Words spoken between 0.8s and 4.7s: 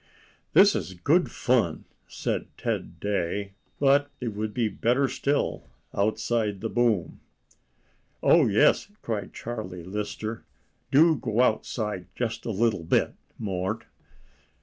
good fun," said Ted Day, "but it would be